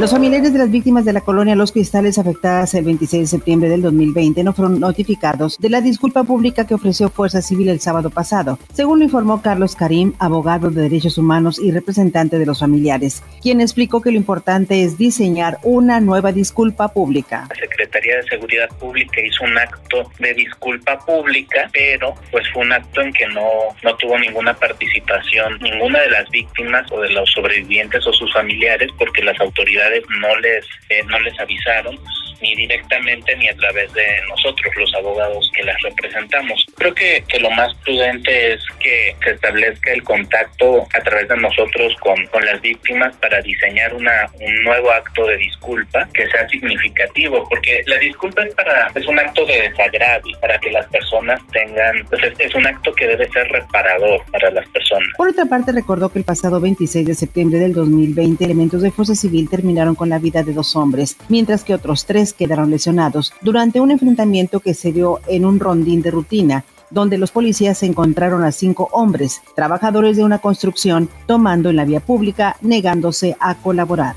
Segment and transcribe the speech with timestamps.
[0.00, 3.68] Los familiares de las víctimas de la colonia Los Cristales afectadas el 26 de septiembre
[3.68, 8.08] del 2020 no fueron notificados de la disculpa pública que ofreció Fuerza Civil el sábado
[8.08, 13.24] pasado, según lo informó Carlos Karim, abogado de derechos humanos y representante de los familiares,
[13.42, 17.48] quien explicó que lo importante es diseñar una nueva disculpa pública.
[17.48, 22.72] La Secretaría de Seguridad Pública hizo un acto de disculpa pública, pero pues fue un
[22.72, 23.48] acto en que no,
[23.82, 28.90] no tuvo ninguna participación ninguna de las víctimas o de los sobrevivientes o sus familiares
[28.96, 29.87] porque las autoridades
[30.20, 31.98] no les, eh, no les avisaron
[32.40, 36.66] ni directamente ni a través de nosotros, los abogados que las representamos.
[36.76, 41.36] Creo que, que lo más prudente es que se establezca el contacto a través de
[41.36, 46.48] nosotros con, con las víctimas para diseñar una, un nuevo acto de disculpa que sea
[46.48, 51.40] significativo, porque la disculpa es para es un acto de desagravio para que las personas
[51.52, 55.08] tengan, pues es, es un acto que debe ser reparador para las personas.
[55.16, 59.14] Por otra parte, recordó que el pasado 26 de septiembre del 2020 elementos de Fuerza
[59.14, 63.90] Civil terminaron con la vida de dos hombres, mientras que otros quedaron lesionados durante un
[63.90, 68.88] enfrentamiento que se dio en un rondín de rutina donde los policías encontraron a cinco
[68.92, 74.16] hombres, trabajadores de una construcción, tomando en la vía pública, negándose a colaborar.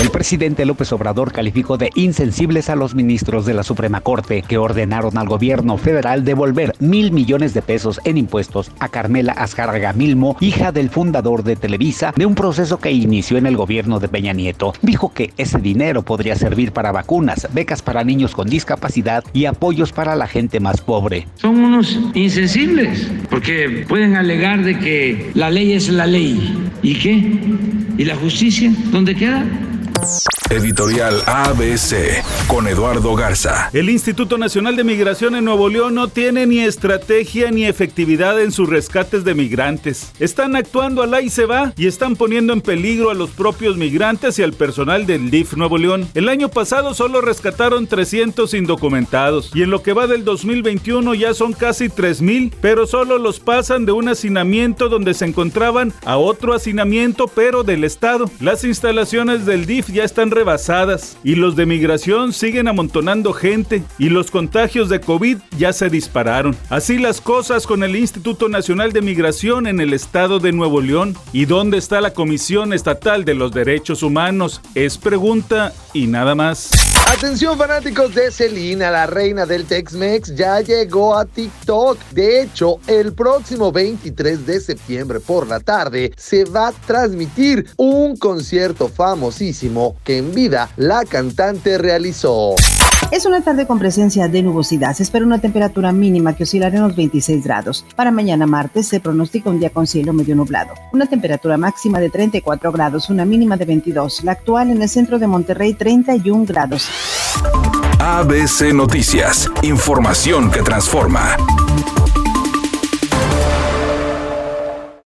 [0.00, 4.56] El presidente López Obrador calificó de insensibles a los ministros de la Suprema Corte que
[4.56, 10.38] ordenaron al gobierno federal devolver mil millones de pesos en impuestos a Carmela Azcárraga Milmo,
[10.40, 14.32] hija del fundador de Televisa, de un proceso que inició en el gobierno de Peña
[14.32, 14.72] Nieto.
[14.80, 19.92] Dijo que ese dinero podría servir para vacunas, becas para niños con discapacidad y apoyos
[19.92, 21.28] para la gente más pobre.
[21.34, 26.70] Son unos insensibles porque pueden alegar de que la ley es la ley.
[26.82, 27.38] ¿Y qué?
[27.98, 28.72] ¿Y la justicia?
[28.90, 29.44] ¿Dónde queda?
[30.02, 33.70] you Editorial ABC con Eduardo Garza.
[33.72, 38.50] El Instituto Nacional de Migración en Nuevo León no tiene ni estrategia ni efectividad en
[38.50, 40.10] sus rescates de migrantes.
[40.18, 44.40] Están actuando al y se va y están poniendo en peligro a los propios migrantes
[44.40, 46.08] y al personal del DIF Nuevo León.
[46.14, 51.32] El año pasado solo rescataron 300 indocumentados y en lo que va del 2021 ya
[51.32, 56.54] son casi 3000, pero solo los pasan de un hacinamiento donde se encontraban a otro
[56.54, 58.28] hacinamiento pero del Estado.
[58.40, 64.08] Las instalaciones del DIF ya están rebasadas y los de migración siguen amontonando gente y
[64.08, 66.56] los contagios de COVID ya se dispararon.
[66.70, 71.14] Así las cosas con el Instituto Nacional de Migración en el estado de Nuevo León.
[71.34, 74.62] ¿Y dónde está la Comisión Estatal de los Derechos Humanos?
[74.74, 76.70] Es pregunta y nada más.
[77.12, 81.98] Atención fanáticos de Selena, la reina del Tex-Mex, ya llegó a TikTok.
[82.12, 88.16] De hecho, el próximo 23 de septiembre por la tarde se va a transmitir un
[88.16, 92.54] concierto famosísimo que en vida la cantante realizó.
[93.10, 94.94] Es una tarde con presencia de nubosidad.
[94.94, 97.84] Se espera una temperatura mínima que oscilará en los 26 grados.
[97.96, 100.74] Para mañana martes se pronostica un día con cielo medio nublado.
[100.92, 104.22] Una temperatura máxima de 34 grados, una mínima de 22.
[104.24, 106.88] La actual en el centro de Monterrey 31 grados.
[107.98, 109.50] ABC Noticias.
[109.62, 111.36] Información que transforma.